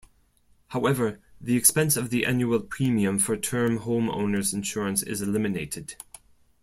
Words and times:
However, 0.69 1.21
the 1.39 1.55
expense 1.55 1.95
of 1.95 2.09
the 2.09 2.25
annual 2.25 2.59
premium 2.61 3.19
for 3.19 3.37
term 3.37 3.77
homeowners 3.81 4.51
insurance 4.51 5.03
is 5.03 5.21
eliminated. 5.21 5.93